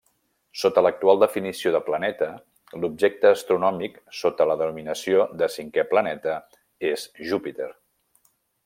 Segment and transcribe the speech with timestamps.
[0.59, 2.29] Sota l'actual definició de planeta,
[2.85, 6.43] l'objecte astronòmic sota la denominació de cinquè planeta
[6.95, 7.71] és Júpiter.